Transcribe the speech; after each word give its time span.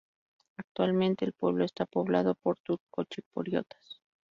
Actualmente, 0.57 1.25
el 1.25 1.33
pueblo 1.33 1.63
está 1.63 1.85
poblado 1.85 2.33
por 2.33 2.57
turcochipriotas. 2.57 4.01